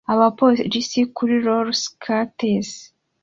Abapolisi 0.13 0.99
kuri 1.15 1.35
rollerskates 1.45 2.71